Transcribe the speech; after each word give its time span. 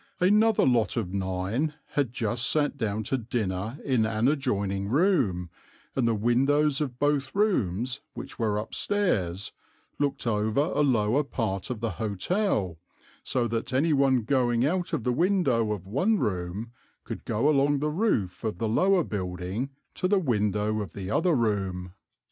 Another 0.19 0.65
lot 0.65 0.97
of 0.97 1.13
nine 1.13 1.75
had 1.89 2.11
just 2.11 2.49
sat 2.49 2.75
down 2.75 3.03
to 3.03 3.19
dinner 3.19 3.77
in 3.85 4.03
an 4.03 4.27
adjoining 4.27 4.87
room, 4.87 5.51
and 5.95 6.07
the 6.07 6.15
windows 6.15 6.81
of 6.81 6.97
both 6.97 7.35
rooms, 7.35 8.01
which 8.15 8.39
were 8.39 8.57
upstairs, 8.57 9.51
looked 9.99 10.25
over 10.25 10.59
a 10.59 10.81
lower 10.81 11.23
part 11.23 11.69
of 11.69 11.81
the 11.81 11.91
hotel, 12.01 12.79
so 13.23 13.47
that 13.47 13.73
any 13.73 13.93
one 13.93 14.23
going 14.23 14.65
out 14.65 14.91
of 14.91 15.03
the 15.03 15.13
window 15.13 15.71
of 15.71 15.85
one 15.85 16.17
room 16.17 16.71
could 17.03 17.23
go 17.23 17.47
along 17.47 17.77
the 17.77 17.91
roof 17.91 18.43
of 18.43 18.57
the 18.57 18.67
lower 18.67 19.03
building 19.03 19.69
to 19.93 20.07
the 20.07 20.17
window 20.17 20.81
of 20.81 20.93
the 20.93 21.11
other 21.11 21.35
room. 21.35 21.93